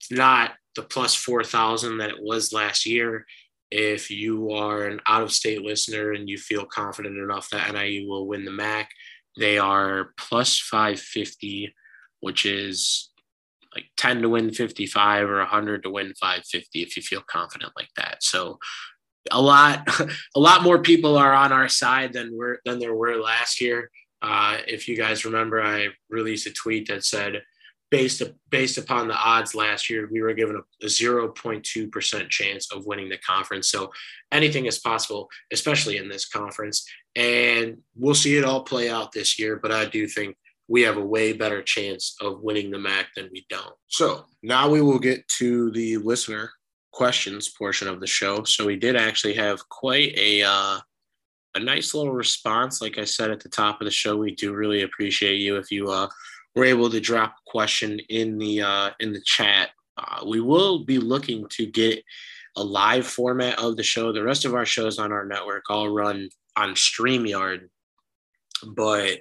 [0.00, 3.26] It's not the plus 4,000 that it was last year.
[3.70, 8.08] If you are an out of state listener and you feel confident enough that NIU
[8.08, 8.90] will win the MAC,
[9.38, 11.74] they are plus 550,
[12.20, 13.10] which is
[13.74, 17.90] like 10 to win 55 or 100 to win 550 if you feel confident like
[17.96, 18.22] that.
[18.22, 18.58] So
[19.30, 19.86] a lot
[20.36, 23.90] a lot more people are on our side than we're than there were last year.
[24.22, 27.42] Uh, if you guys remember, I released a tweet that said
[27.90, 32.86] based based upon the odds last year, we were given a, a 0.2% chance of
[32.86, 33.68] winning the conference.
[33.68, 33.90] So
[34.32, 36.84] anything is possible, especially in this conference.
[37.16, 39.56] And we'll see it all play out this year.
[39.56, 40.36] But I do think
[40.68, 43.74] we have a way better chance of winning the MAC than we don't.
[43.88, 46.50] So now we will get to the listener
[46.92, 48.44] questions portion of the show.
[48.44, 50.78] So we did actually have quite a uh,
[51.56, 52.80] a nice little response.
[52.80, 55.70] Like I said at the top of the show, we do really appreciate you if
[55.70, 56.08] you uh,
[56.54, 59.70] were able to drop a question in the uh, in the chat.
[59.96, 62.02] Uh, we will be looking to get
[62.56, 64.12] a live format of the show.
[64.12, 67.68] The rest of our shows on our network all run on StreamYard,
[68.66, 69.20] but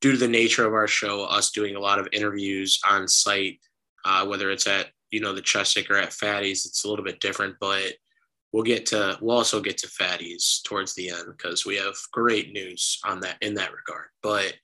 [0.00, 3.58] due to the nature of our show, us doing a lot of interviews on site,
[4.04, 7.20] uh, whether it's at you know the Cheswick or at Fatty's, it's a little bit
[7.20, 7.56] different.
[7.60, 7.94] But
[8.52, 12.52] we'll get to we'll also get to Fatty's towards the end because we have great
[12.52, 14.06] news on that in that regard.
[14.22, 14.54] But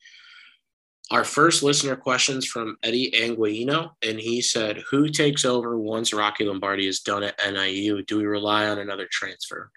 [1.10, 6.44] our first listener questions from Eddie Anguino, and he said, "Who takes over once Rocky
[6.44, 8.02] Lombardi is done at NIU?
[8.02, 9.70] Do we rely on another transfer?"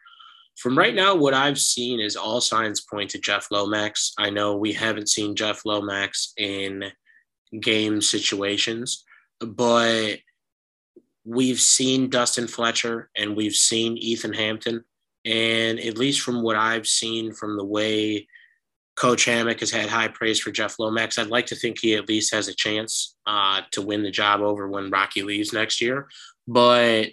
[0.58, 4.14] From right now, what I've seen is all signs point to Jeff Lomax.
[4.18, 6.92] I know we haven't seen Jeff Lomax in
[7.62, 9.06] game situations,
[9.40, 10.20] but
[11.24, 14.84] we've seen Dustin Fletcher and we've seen Ethan Hampton.
[15.26, 18.28] And at least from what I've seen from the way
[19.00, 22.10] Coach Hammock has had high praise for Jeff Lomax, I'd like to think he at
[22.10, 26.10] least has a chance uh, to win the job over when Rocky leaves next year.
[26.48, 27.08] But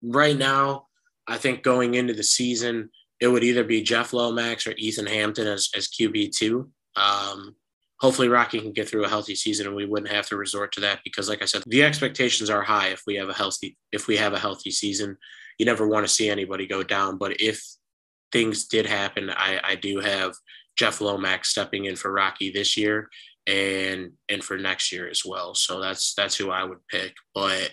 [0.00, 0.86] right now,
[1.26, 5.48] I think going into the season, it would either be Jeff Lomax or Ethan Hampton
[5.48, 6.68] as, as QB2.
[6.96, 7.56] Um,
[8.00, 10.80] hopefully Rocky can get through a healthy season and we wouldn't have to resort to
[10.80, 14.06] that because like I said, the expectations are high if we have a healthy if
[14.06, 15.16] we have a healthy season.
[15.58, 17.18] You never want to see anybody go down.
[17.18, 17.62] But if
[18.32, 20.34] things did happen, I, I do have
[20.76, 23.08] Jeff Lomax stepping in for Rocky this year
[23.46, 25.54] and and for next year as well.
[25.54, 27.14] So that's that's who I would pick.
[27.34, 27.70] But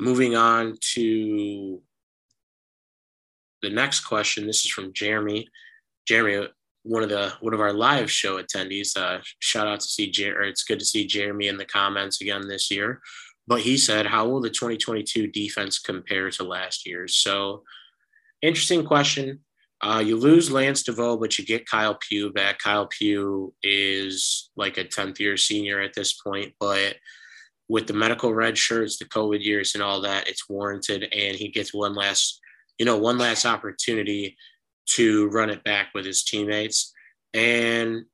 [0.00, 1.80] moving on to
[3.62, 5.48] the next question, this is from Jeremy.
[6.06, 6.48] Jeremy,
[6.82, 8.96] one of the one of our live show attendees.
[8.96, 12.48] Uh, shout out to see Jer- it's good to see Jeremy in the comments again
[12.48, 13.00] this year.
[13.46, 17.64] But he said, "How will the 2022 defense compare to last year's?" So,
[18.42, 19.40] interesting question.
[19.82, 22.58] Uh, you lose Lance DeVoe, but you get Kyle Pugh back.
[22.58, 26.96] Kyle Pugh is like a 10th year senior at this point, but
[27.68, 31.48] with the medical red shirts, the COVID years, and all that, it's warranted, and he
[31.48, 32.40] gets one last,
[32.78, 34.36] you know, one last opportunity
[34.90, 36.92] to run it back with his teammates.
[37.34, 38.04] And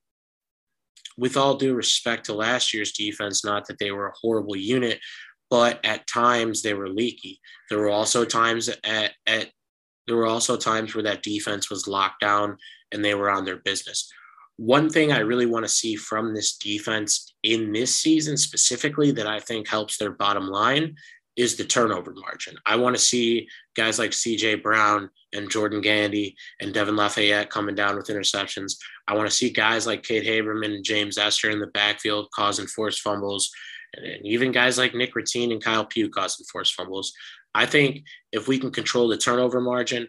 [1.16, 4.98] with all due respect to last year's defense, not that they were a horrible unit,
[5.50, 7.38] but at times they were leaky.
[7.68, 9.50] There were also times at, at
[10.06, 12.56] there were also times where that defense was locked down
[12.92, 14.10] and they were on their business.
[14.56, 19.26] One thing I really want to see from this defense in this season specifically that
[19.26, 20.94] I think helps their bottom line
[21.36, 22.56] is the turnover margin.
[22.66, 27.74] I want to see guys like CJ Brown and Jordan Gandy and Devin Lafayette coming
[27.74, 28.74] down with interceptions.
[29.08, 32.66] I want to see guys like Cade Haberman and James Ester in the backfield causing
[32.66, 33.50] forced fumbles,
[33.94, 37.14] and even guys like Nick Ratine and Kyle Pugh causing forced fumbles.
[37.54, 40.08] I think if we can control the turnover margin,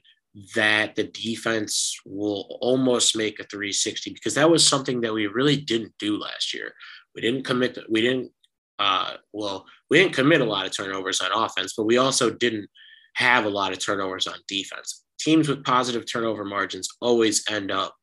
[0.55, 5.57] that the defense will almost make a 360 because that was something that we really
[5.57, 6.73] didn't do last year.
[7.13, 7.77] We didn't commit.
[7.89, 8.31] We didn't.
[8.79, 12.67] Uh, well, we didn't commit a lot of turnovers on offense, but we also didn't
[13.15, 15.03] have a lot of turnovers on defense.
[15.19, 17.95] Teams with positive turnover margins always end up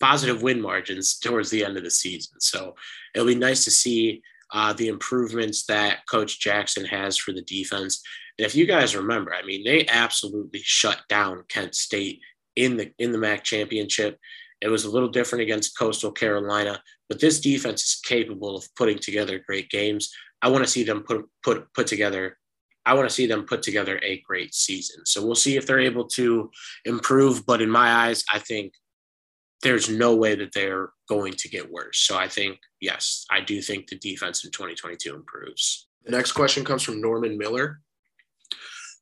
[0.00, 2.40] positive win margins towards the end of the season.
[2.40, 2.74] So
[3.14, 8.02] it'll be nice to see uh, the improvements that Coach Jackson has for the defense.
[8.38, 12.20] If you guys remember, I mean, they absolutely shut down Kent State
[12.56, 14.18] in the in the MAC championship.
[14.60, 18.98] It was a little different against Coastal Carolina, but this defense is capable of putting
[18.98, 20.12] together great games.
[20.42, 22.38] I want to see them put put put together.
[22.86, 25.06] I want to see them put together a great season.
[25.06, 26.50] So we'll see if they're able to
[26.84, 27.46] improve.
[27.46, 28.74] But in my eyes, I think
[29.62, 32.00] there's no way that they're going to get worse.
[32.00, 35.88] So I think yes, I do think the defense in 2022 improves.
[36.04, 37.80] The next question comes from Norman Miller.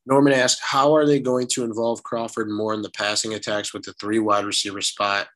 [0.05, 3.83] Norman asked, how are they going to involve Crawford more in the passing attacks with
[3.83, 5.27] the three wide receiver spot?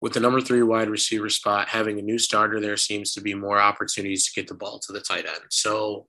[0.00, 3.34] With the number three wide receiver spot, having a new starter there seems to be
[3.34, 5.44] more opportunities to get the ball to the tight end.
[5.50, 6.06] So,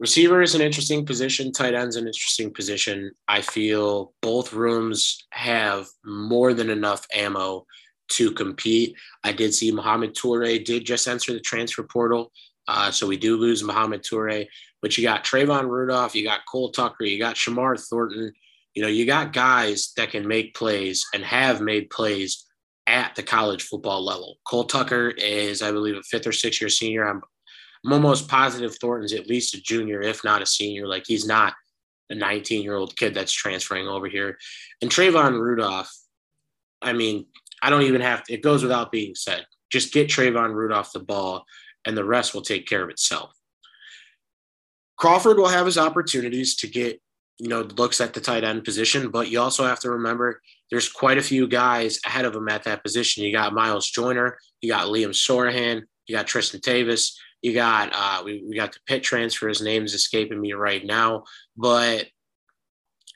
[0.00, 3.12] receiver is an interesting position, tight end's an interesting position.
[3.28, 7.66] I feel both rooms have more than enough ammo
[8.12, 8.96] to compete.
[9.22, 12.32] I did see Mohamed Toure did just enter the transfer portal.
[12.68, 14.46] Uh, so we do lose Mohamed Toure,
[14.82, 18.32] but you got Trayvon Rudolph, you got Cole Tucker, you got Shamar Thornton.
[18.74, 22.46] You know, you got guys that can make plays and have made plays
[22.86, 24.36] at the college football level.
[24.46, 27.08] Cole Tucker is, I believe, a fifth or sixth year senior.
[27.08, 27.22] I'm,
[27.84, 30.86] I'm almost positive Thornton's at least a junior, if not a senior.
[30.86, 31.54] Like he's not
[32.10, 34.38] a 19 year old kid that's transferring over here.
[34.80, 35.90] And Trayvon Rudolph,
[36.80, 37.26] I mean,
[37.62, 39.44] I don't even have to, it goes without being said.
[39.70, 41.44] Just get Trayvon Rudolph the ball
[41.84, 43.32] and the rest will take care of itself.
[44.96, 47.00] Crawford will have his opportunities to get,
[47.38, 50.90] you know, looks at the tight end position, but you also have to remember there's
[50.90, 53.22] quite a few guys ahead of him at that position.
[53.22, 58.22] You got Miles Joyner, you got Liam Sorahan, you got Tristan Tavis, you got uh,
[58.24, 59.48] we, we got the pit transfer.
[59.48, 61.24] His name is escaping me right now,
[61.56, 62.06] but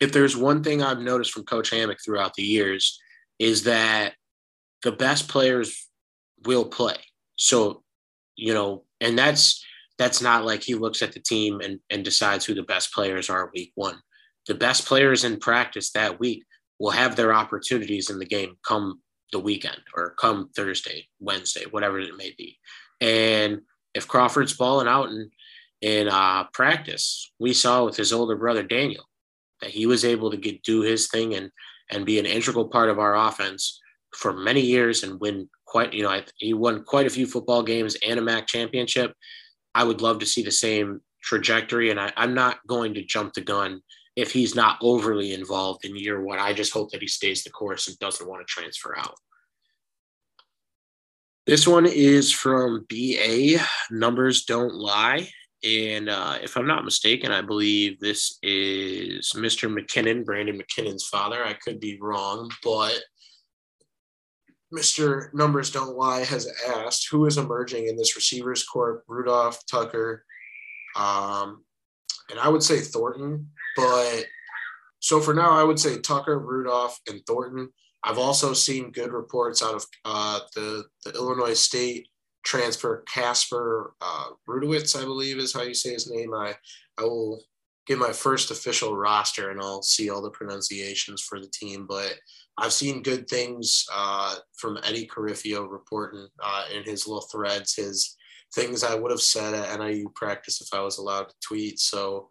[0.01, 3.01] if there's one thing I've noticed from Coach Hammock throughout the years
[3.39, 4.15] is that
[4.83, 5.89] the best players
[6.45, 6.97] will play.
[7.37, 7.83] So,
[8.37, 9.65] you know, and that's
[9.99, 13.31] that's not like he looks at the team and, and decides who the best players
[13.31, 13.97] are week one.
[14.49, 16.45] The best players in practice that week
[16.79, 22.01] will have their opportunities in the game come the weekend or come Thursday, Wednesday, whatever
[22.01, 22.59] it may be.
[23.01, 23.61] And
[23.95, 25.31] if Crawford's balling out in
[25.81, 29.05] in uh, practice, we saw with his older brother Daniel
[29.61, 31.51] that he was able to get do his thing and
[31.91, 33.81] and be an integral part of our offense
[34.17, 37.97] for many years and win quite, you know, he won quite a few football games
[38.07, 39.15] and a MAC championship.
[39.75, 41.91] I would love to see the same trajectory.
[41.91, 43.81] And I, I'm not going to jump the gun
[44.15, 46.39] if he's not overly involved in year one.
[46.39, 49.15] I just hope that he stays the course and doesn't want to transfer out.
[51.47, 53.57] This one is from BA.
[53.91, 55.27] Numbers don't lie.
[55.65, 59.73] And uh, if I'm not mistaken, I believe this is Mr.
[59.73, 61.43] McKinnon, Brandon McKinnon's father.
[61.43, 63.01] I could be wrong, but
[64.73, 65.33] Mr.
[65.35, 70.25] Numbers Don't Lie has asked who is emerging in this receivers corps, Rudolph, Tucker,
[70.97, 71.65] um,
[72.31, 74.25] and I would say Thornton, but
[75.01, 77.69] so for now, I would say Tucker, Rudolph, and Thornton.
[78.05, 82.09] I've also seen good reports out of uh, the, the Illinois State
[82.45, 86.33] transfer, Casper uh, Rudowitz, I believe is how you say his name.
[86.35, 86.55] I,
[86.99, 87.43] I will
[87.87, 92.15] get my first official roster and I'll see all the pronunciations for the team, but
[92.59, 98.17] I've seen good things uh, from Eddie Carifio reporting uh, in his little threads, his
[98.55, 101.81] things I would have said at NIU practice if I was allowed to tweet.
[101.81, 102.29] So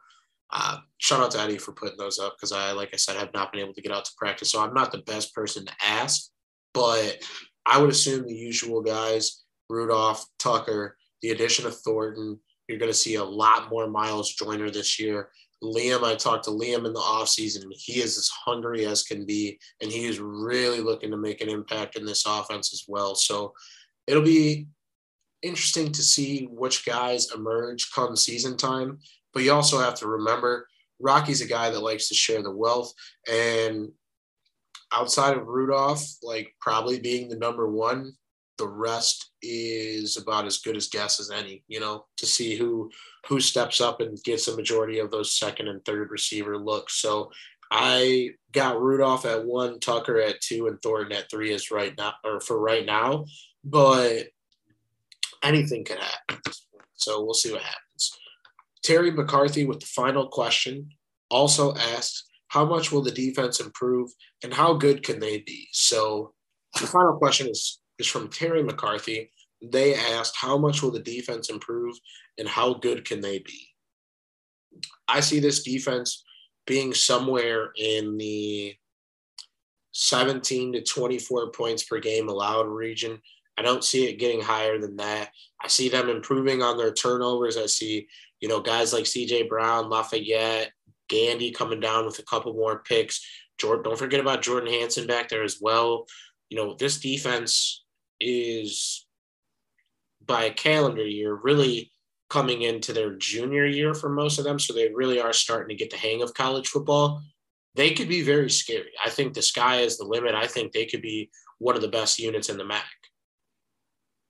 [0.51, 3.33] uh, shout out to Eddie for putting those up because I, like I said, have
[3.33, 4.51] not been able to get out to practice.
[4.51, 6.29] So I'm not the best person to ask,
[6.73, 7.23] but
[7.65, 12.97] I would assume the usual guys, Rudolph, Tucker, the addition of Thornton, you're going to
[12.97, 15.29] see a lot more Miles Joyner this year.
[15.63, 19.59] Liam, I talked to Liam in the offseason, he is as hungry as can be,
[19.81, 23.13] and he is really looking to make an impact in this offense as well.
[23.15, 23.53] So
[24.07, 24.67] it'll be
[25.41, 28.99] interesting to see which guys emerge come season time.
[29.33, 30.67] But you also have to remember
[30.99, 32.93] Rocky's a guy that likes to share the wealth.
[33.29, 33.89] And
[34.93, 38.13] outside of Rudolph, like probably being the number one,
[38.61, 42.91] the rest is about as good as guess as any, you know, to see who
[43.27, 46.93] who steps up and gets a majority of those second and third receiver looks.
[47.01, 47.31] So
[47.71, 52.13] I got Rudolph at one, Tucker at two, and Thornton at three is right now
[52.23, 53.25] or for right now.
[53.63, 54.27] But
[55.43, 56.41] anything could happen.
[56.93, 58.19] So we'll see what happens.
[58.83, 60.89] Terry McCarthy with the final question
[61.31, 64.11] also asks, how much will the defense improve
[64.43, 65.67] and how good can they be?
[65.71, 66.33] So
[66.79, 69.31] the final question is is from Terry McCarthy.
[69.61, 71.95] They asked, How much will the defense improve
[72.37, 73.67] and how good can they be?
[75.07, 76.23] I see this defense
[76.67, 78.75] being somewhere in the
[79.93, 83.21] 17 to 24 points per game allowed region.
[83.57, 85.29] I don't see it getting higher than that.
[85.61, 87.57] I see them improving on their turnovers.
[87.57, 88.07] I see,
[88.39, 90.71] you know, guys like CJ Brown, Lafayette,
[91.09, 93.25] Gandy coming down with a couple more picks.
[93.59, 96.07] Jordan, don't forget about Jordan Hanson back there as well.
[96.49, 97.83] You know, this defense
[98.21, 99.05] is
[100.25, 101.91] by a calendar year really
[102.29, 104.57] coming into their junior year for most of them.
[104.57, 107.21] So they really are starting to get the hang of college football.
[107.75, 108.91] They could be very scary.
[109.03, 110.35] I think the sky is the limit.
[110.35, 112.85] I think they could be one of the best units in the MAC.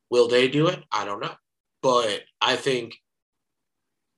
[0.09, 0.83] Will they do it?
[0.91, 1.33] I don't know.
[1.83, 2.95] But I think,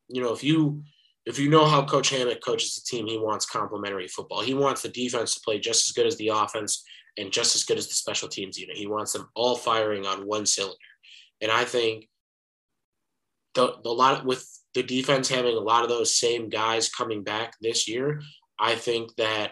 [0.07, 0.83] you know, if you
[1.25, 4.41] if you know how Coach Hammock coaches the team, he wants complementary football.
[4.41, 6.83] He wants the defense to play just as good as the offense
[7.17, 8.77] and just as good as the special teams unit.
[8.77, 10.77] He wants them all firing on one cylinder.
[11.41, 12.07] And I think
[13.53, 17.53] the, the lot with the defense having a lot of those same guys coming back
[17.61, 18.21] this year,
[18.59, 19.51] I think that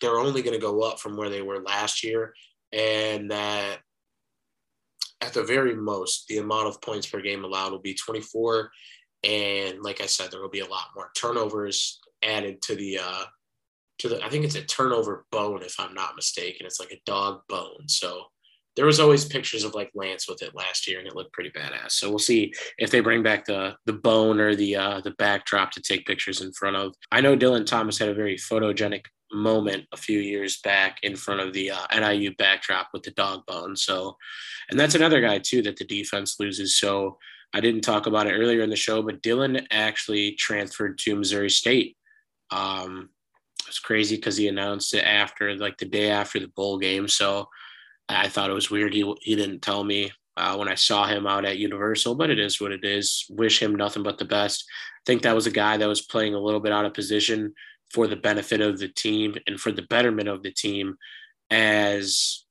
[0.00, 2.32] they're only going to go up from where they were last year.
[2.72, 3.78] And that
[5.20, 8.70] at the very most, the amount of points per game allowed will be 24.
[9.22, 13.24] And like I said, there will be a lot more turnovers added to the uh,
[14.00, 14.24] to the.
[14.24, 16.66] I think it's a turnover bone, if I'm not mistaken.
[16.66, 17.88] It's like a dog bone.
[17.88, 18.24] So
[18.76, 21.50] there was always pictures of like Lance with it last year, and it looked pretty
[21.50, 21.92] badass.
[21.92, 25.70] So we'll see if they bring back the the bone or the uh, the backdrop
[25.72, 26.94] to take pictures in front of.
[27.10, 31.40] I know Dylan Thomas had a very photogenic moment a few years back in front
[31.40, 33.76] of the uh, NIU backdrop with the dog bone.
[33.76, 34.16] So,
[34.70, 36.76] and that's another guy too that the defense loses.
[36.76, 37.18] So
[37.52, 41.50] I didn't talk about it earlier in the show, but Dylan actually transferred to Missouri
[41.50, 41.96] State.
[42.50, 43.10] Um,
[43.70, 47.06] it's crazy because he announced it after, like the day after the bowl game.
[47.08, 47.48] So
[48.08, 48.92] I thought it was weird.
[48.92, 52.40] He, he didn't tell me uh, when I saw him out at Universal, but it
[52.40, 53.26] is what it is.
[53.30, 54.64] Wish him nothing but the best.
[54.68, 57.54] I think that was a guy that was playing a little bit out of position
[57.92, 60.96] for the benefit of the team and for the betterment of the team
[61.50, 62.44] as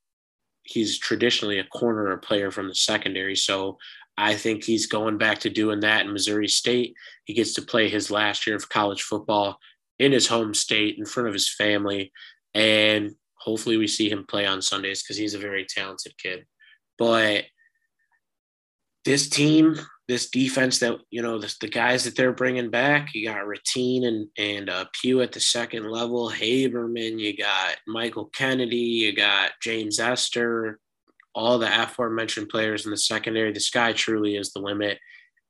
[0.64, 3.36] he's traditionally a corner or player from the secondary.
[3.36, 3.78] So
[4.18, 6.94] I think he's going back to doing that in Missouri State.
[7.26, 9.60] He gets to play his last year of college football
[10.00, 12.12] in his home state in front of his family.
[12.54, 16.46] And hopefully we see him play on Sundays because he's a very talented kid.
[16.98, 17.46] But
[19.06, 23.14] this team, this defense that you know the, the guys that they're bringing back.
[23.14, 26.30] You got Ratine and and uh, Pugh at the second level.
[26.30, 27.20] Haberman.
[27.20, 28.76] You got Michael Kennedy.
[28.76, 30.80] You got James Ester.
[31.36, 33.54] All the aforementioned players in the secondary.
[33.54, 34.98] The sky truly is the limit,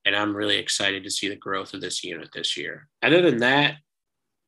[0.05, 2.87] and I'm really excited to see the growth of this unit this year.
[3.01, 3.77] Other than that,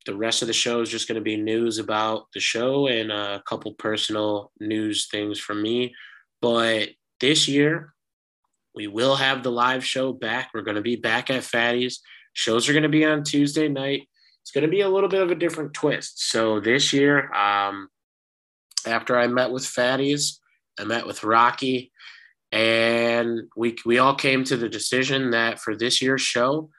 [0.05, 3.11] the rest of the show is just going to be news about the show and
[3.11, 5.93] a couple personal news things from me.
[6.41, 6.89] But
[7.19, 7.93] this year,
[8.73, 10.49] we will have the live show back.
[10.53, 12.01] We're going to be back at Fatty's.
[12.33, 14.07] Shows are going to be on Tuesday night.
[14.41, 16.29] It's going to be a little bit of a different twist.
[16.29, 17.89] So this year, um,
[18.87, 20.39] after I met with Fatty's,
[20.79, 21.91] I met with Rocky,
[22.51, 26.69] and we we all came to the decision that for this year's show,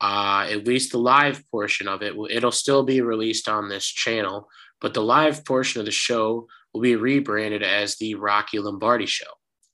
[0.00, 4.48] uh, at least the live portion of it, it'll still be released on this channel,
[4.80, 9.30] but the live portion of the show will be rebranded as the Rocky Lombardi Show.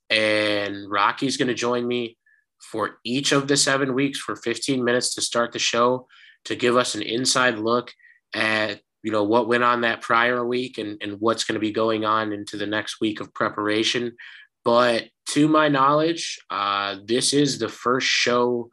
[0.09, 2.17] And Rocky's going to join me
[2.59, 6.07] for each of the seven weeks for 15 minutes to start the show
[6.45, 7.91] to give us an inside look
[8.33, 11.71] at you know what went on that prior week and, and what's going to be
[11.71, 14.15] going on into the next week of preparation.
[14.65, 18.69] But to my knowledge uh, this is the first show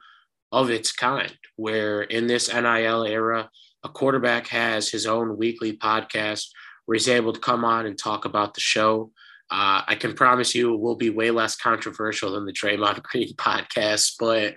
[0.54, 3.50] of its kind where in this NIL era
[3.82, 6.46] a quarterback has his own weekly podcast
[6.86, 9.10] where he's able to come on and talk about the show
[9.50, 13.34] uh, I can promise you it will be way less controversial than the Draymond Green
[13.34, 14.54] podcast, but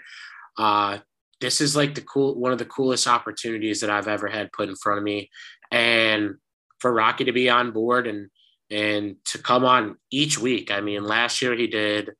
[0.57, 0.99] uh,
[1.41, 4.69] this is like the cool one of the coolest opportunities that I've ever had put
[4.69, 5.29] in front of me,
[5.71, 6.35] and
[6.79, 8.29] for Rocky to be on board and
[8.71, 10.71] and to come on each week.
[10.71, 12.11] I mean, last year he did.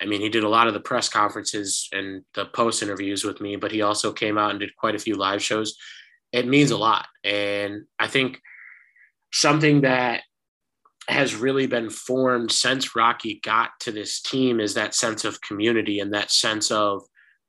[0.00, 3.40] I mean, he did a lot of the press conferences and the post interviews with
[3.40, 5.76] me, but he also came out and did quite a few live shows.
[6.32, 6.82] It means a mm-hmm.
[6.82, 8.40] lot, and I think
[9.32, 10.22] something that
[11.08, 16.00] has really been formed since Rocky got to this team is that sense of community
[16.00, 17.02] and that sense of,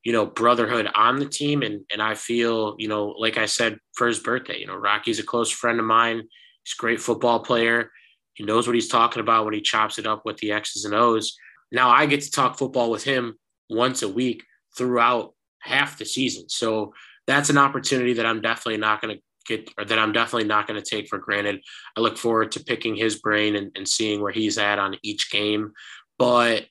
[0.03, 1.63] you know, brotherhood on the team.
[1.63, 5.19] And and I feel, you know, like I said for his birthday, you know, Rocky's
[5.19, 6.17] a close friend of mine.
[6.63, 7.91] He's a great football player.
[8.35, 10.93] He knows what he's talking about when he chops it up with the X's and
[10.93, 11.35] O's.
[11.71, 13.37] Now I get to talk football with him
[13.69, 14.43] once a week
[14.77, 16.49] throughout half the season.
[16.49, 16.93] So
[17.25, 20.67] that's an opportunity that I'm definitely not going to get or that I'm definitely not
[20.67, 21.61] going to take for granted.
[21.95, 25.31] I look forward to picking his brain and, and seeing where he's at on each
[25.31, 25.73] game.
[26.17, 26.65] But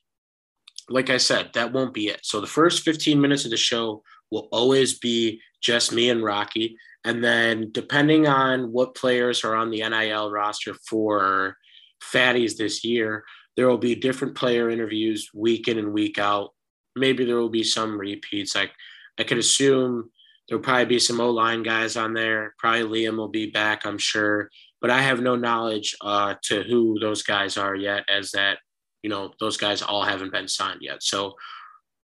[0.89, 2.21] like I said, that won't be it.
[2.23, 6.77] So the first 15 minutes of the show will always be just me and Rocky.
[7.03, 11.57] And then depending on what players are on the NIL roster for
[12.01, 13.23] Fatties this year,
[13.57, 16.53] there will be different player interviews week in and week out.
[16.95, 18.55] Maybe there will be some repeats.
[18.55, 18.71] Like
[19.19, 20.09] I could assume
[20.47, 22.55] There'll probably be some O line guys on there.
[22.57, 24.49] Probably Liam will be back, I'm sure.
[24.79, 28.59] But I have no knowledge uh, to who those guys are yet, as that,
[29.03, 31.03] you know, those guys all haven't been signed yet.
[31.03, 31.35] So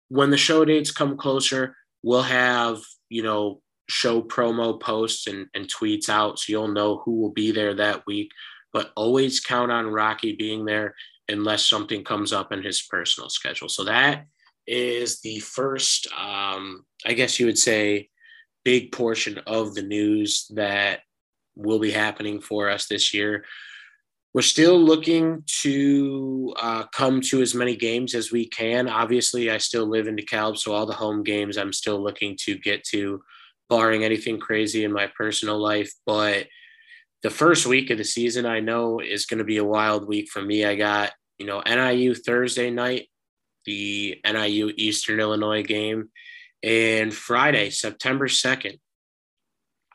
[0.08, 5.70] when the show dates come closer, we'll have, you know, show promo posts and, and
[5.70, 8.30] tweets out so you'll know who will be there that week.
[8.72, 10.94] But always count on Rocky being there
[11.28, 13.68] unless something comes up in his personal schedule.
[13.68, 14.26] So that
[14.66, 18.08] is the first, um, I guess you would say,
[18.64, 21.00] big portion of the news that
[21.54, 23.44] will be happening for us this year.
[24.32, 28.88] We're still looking to uh, come to as many games as we can.
[28.88, 32.58] Obviously, I still live in DeKalb, so all the home games I'm still looking to
[32.58, 33.22] get to,
[33.68, 35.92] barring anything crazy in my personal life.
[36.04, 36.46] But
[37.24, 40.28] the first week of the season, I know is going to be a wild week
[40.28, 40.66] for me.
[40.66, 43.08] I got, you know, NIU Thursday night,
[43.64, 46.10] the NIU Eastern Illinois game,
[46.62, 48.78] and Friday, September 2nd,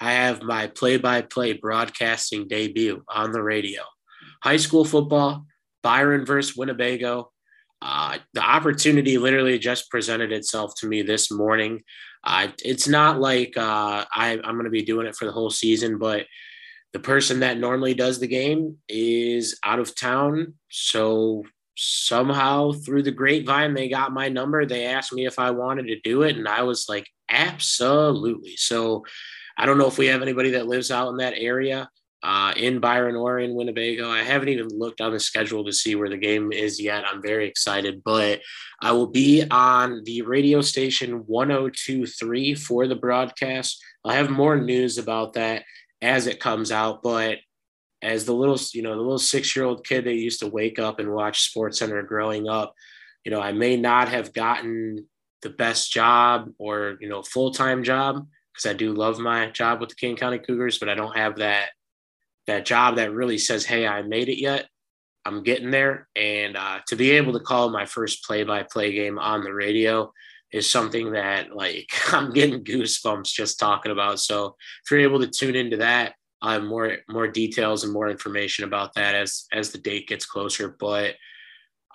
[0.01, 3.83] I have my play by play broadcasting debut on the radio.
[4.41, 5.45] High school football,
[5.83, 7.31] Byron versus Winnebago.
[7.79, 11.83] Uh, the opportunity literally just presented itself to me this morning.
[12.23, 15.51] Uh, it's not like uh, I, I'm going to be doing it for the whole
[15.51, 16.25] season, but
[16.93, 20.55] the person that normally does the game is out of town.
[20.69, 21.43] So
[21.75, 24.65] somehow through the grapevine, they got my number.
[24.65, 28.55] They asked me if I wanted to do it, and I was like, absolutely.
[28.57, 29.05] So
[29.57, 31.89] I don't know if we have anybody that lives out in that area
[32.23, 34.09] uh, in Byron or in Winnebago.
[34.09, 37.05] I haven't even looked on the schedule to see where the game is yet.
[37.05, 38.41] I'm very excited, but
[38.81, 43.81] I will be on the radio station 1023 for the broadcast.
[44.03, 45.63] I'll have more news about that
[46.01, 47.37] as it comes out, but
[48.01, 50.79] as the little, you know, the little six year old kid that used to wake
[50.79, 52.73] up and watch Sports Center growing up,
[53.25, 55.05] you know, I may not have gotten
[55.41, 59.79] the best job or, you know, full time job because I do love my job
[59.79, 61.69] with the Kane County Cougars, but I don't have that
[62.47, 64.67] that job that really says, "Hey, I made it yet."
[65.25, 69.43] I'm getting there, and uh, to be able to call my first play-by-play game on
[69.43, 70.11] the radio
[70.51, 74.19] is something that like I'm getting goosebumps just talking about.
[74.19, 78.09] So if you're able to tune into that, I have more more details and more
[78.09, 80.75] information about that as as the date gets closer.
[80.79, 81.15] But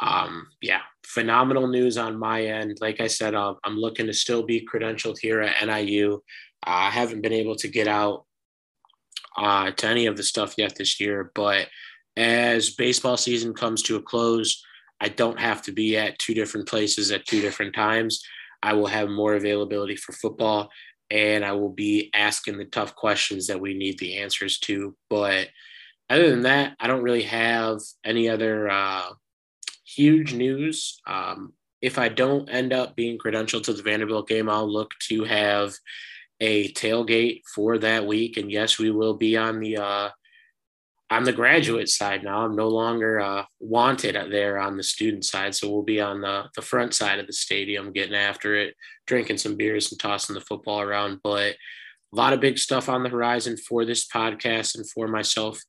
[0.01, 2.79] um, yeah, phenomenal news on my end.
[2.81, 6.21] Like I said, uh, I'm looking to still be credentialed here at NIU.
[6.65, 8.25] I haven't been able to get out
[9.37, 11.69] uh, to any of the stuff yet this year, but
[12.17, 14.65] as baseball season comes to a close,
[15.01, 18.23] I don't have to be at two different places at two different times.
[18.65, 20.71] I will have more availability for football
[21.11, 24.97] and I will be asking the tough questions that we need the answers to.
[25.11, 25.49] But
[26.09, 29.11] other than that, I don't really have any other uh,
[29.85, 30.99] huge news.
[31.07, 31.53] Um,
[31.83, 35.75] if I don't end up being credentialed to the Vanderbilt game, I'll look to have
[36.41, 38.39] a tailgate for that week.
[38.39, 40.09] And yes, we will be on the uh,
[41.15, 42.45] on the graduate side now.
[42.45, 46.45] I'm no longer uh, wanted there on the student side, so we'll be on the
[46.57, 48.75] the front side of the stadium, getting after it,
[49.07, 51.21] drinking some beers and tossing the football around.
[51.23, 51.55] But
[52.13, 55.61] a lot of big stuff on the horizon for this podcast and for myself,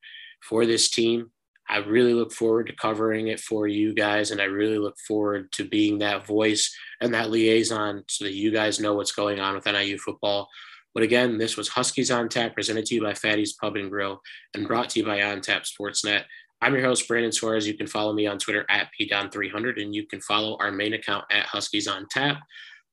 [0.41, 1.32] for this team.
[1.68, 5.52] I really look forward to covering it for you guys, and I really look forward
[5.54, 9.56] to being that voice and that liaison so that you guys know what's going on
[9.56, 10.48] with NIU football.
[10.96, 14.22] But again, this was Huskies on Tap, presented to you by Fatty's Pub and Grill,
[14.54, 16.24] and brought to you by On Tap Sportsnet.
[16.62, 17.68] I'm your host, Brandon Suarez.
[17.68, 21.26] You can follow me on Twitter at PDon300, and you can follow our main account
[21.30, 22.38] at Huskies on Tap.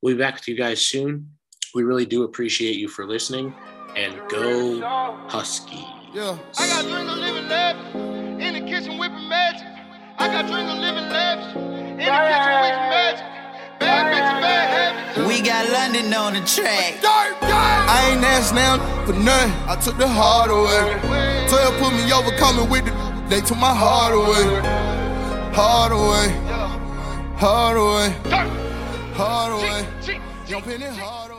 [0.02, 1.30] We'll be back with you guys soon.
[1.76, 3.54] We really do appreciate you for listening,
[3.94, 4.80] and go
[5.28, 5.84] Huskies.
[6.12, 6.36] Yeah.
[6.58, 9.68] I got drink of living left in the kitchen whipping magic.
[10.18, 13.01] I got drink of living lavish in the kitchen whipping magic.
[15.62, 16.98] Got London on the track.
[17.02, 19.52] I ain't asked now for nothing.
[19.68, 21.48] I took the heart away.
[21.48, 22.92] 12 put me over, coming with the.
[23.28, 24.44] They took my heart away.
[25.54, 26.28] Heart away.
[27.36, 28.10] Heart away.
[29.14, 30.20] Heart away.
[30.46, 31.31] Jumping it hard away.